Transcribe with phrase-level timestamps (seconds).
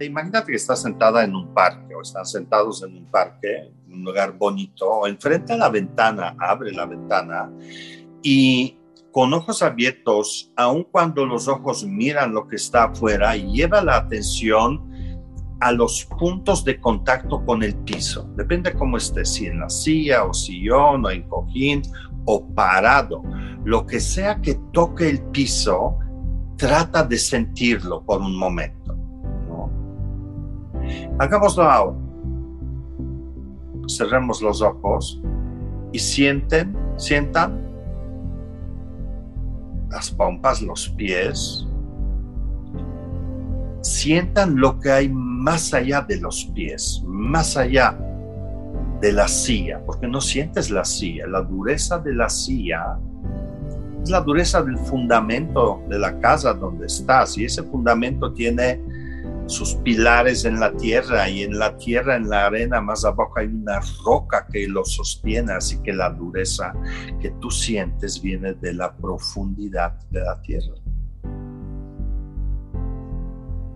[0.00, 4.04] sentarte, imagínate que estás sentada en un parque o están sentados en un parque, un
[4.04, 7.50] lugar bonito, o enfrente a la ventana, abre la ventana
[8.22, 8.76] y
[9.12, 14.88] con ojos abiertos, aun cuando los ojos miran lo que está afuera, lleva la atención
[15.60, 18.30] a los puntos de contacto con el piso.
[18.36, 21.82] Depende cómo estés, si en la silla o sillón o en cojín
[22.24, 23.22] o parado.
[23.64, 25.98] Lo que sea que toque el piso,
[26.56, 28.79] trata de sentirlo por un momento.
[31.20, 31.98] Hagámoslo ahora.
[33.86, 35.20] Cerremos los ojos
[35.92, 37.60] y sienten, sientan
[39.90, 41.66] las pompas, los pies.
[43.82, 47.98] Sientan lo que hay más allá de los pies, más allá
[49.02, 52.98] de la silla, porque no sientes la silla, la dureza de la silla
[54.02, 58.80] es la dureza del fundamento de la casa donde estás y ese fundamento tiene
[59.50, 63.48] sus pilares en la tierra y en la tierra, en la arena, más abajo hay
[63.48, 66.72] una roca que lo sostiene, así que la dureza
[67.20, 70.74] que tú sientes viene de la profundidad de la tierra.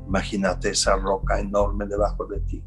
[0.07, 2.65] Imagínate esa roca enorme debajo de ti.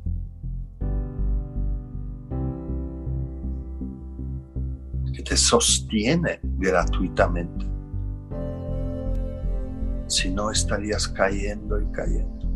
[5.13, 7.65] Que te sostiene gratuitamente.
[10.07, 12.46] Si no, estarías cayendo y cayendo.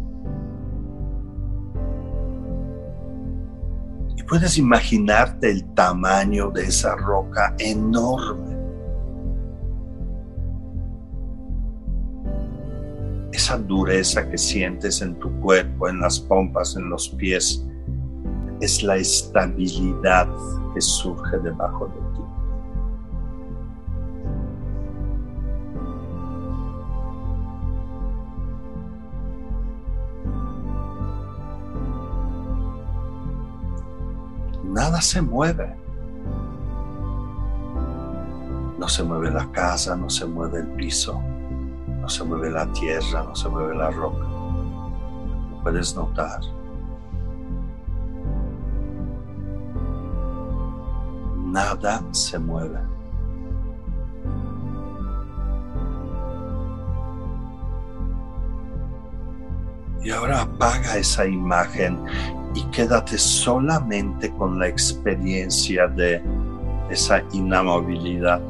[4.32, 8.56] Puedes imaginarte el tamaño de esa roca enorme
[13.34, 17.66] esa dureza que sientes en tu cuerpo, en las pompas, en los pies,
[18.62, 20.30] es la estabilidad
[20.74, 22.41] que surge debajo de ti.
[34.92, 35.74] Nada se mueve.
[38.78, 41.22] No se mueve la casa, no se mueve el piso
[42.02, 44.26] no se mueve la tierra, no se mueve la roca.
[45.52, 46.42] Lo puedes notar.
[51.38, 52.80] Nada se mueve.
[60.04, 62.04] Y ahora apaga esa imagen
[62.54, 66.22] y quédate solamente con la experiencia de
[66.90, 68.42] esa inamovilidad.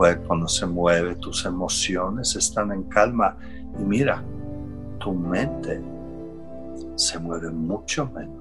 [0.00, 3.36] cuerpo no se mueve, tus emociones están en calma
[3.78, 4.24] y mira,
[4.98, 5.78] tu mente
[6.94, 8.39] se mueve mucho menos.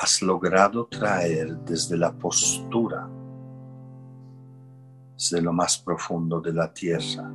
[0.00, 3.08] Has logrado traer desde la postura,
[5.14, 7.28] desde lo más profundo de la tierra,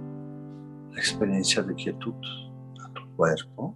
[0.91, 2.15] la experiencia de quietud
[3.15, 3.75] cuerpo,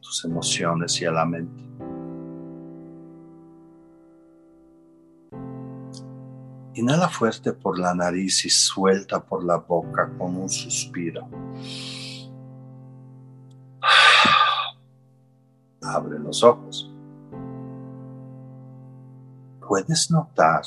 [0.00, 1.62] tus emociones y a la mente.
[6.74, 11.26] Inhala fuerte por la nariz y suelta por la boca con un suspiro.
[15.80, 16.95] Abre los ojos.
[19.76, 20.62] Puedes notar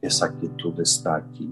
[0.00, 1.50] que esa quietud está aquí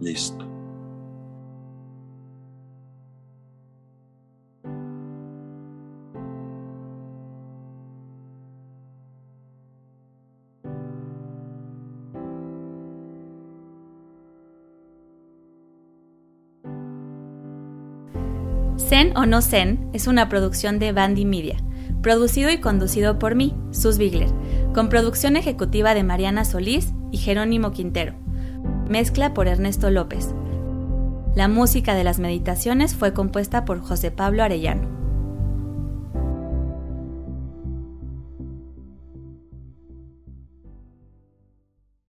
[0.00, 0.55] Listo.
[18.78, 21.56] Zen o no Zen es una producción de Bandy Media,
[22.02, 24.28] producido y conducido por mí, Sus Bigler,
[24.74, 28.14] con producción ejecutiva de Mariana Solís y Jerónimo Quintero.
[28.88, 30.34] Mezcla por Ernesto López.
[31.34, 35.05] La música de las meditaciones fue compuesta por José Pablo Arellano.